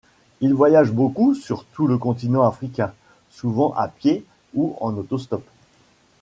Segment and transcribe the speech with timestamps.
[0.39, 2.91] Il voyage beaucoup sur tout le continent Africain,
[3.29, 5.43] souvent à pied ou en auto-stop.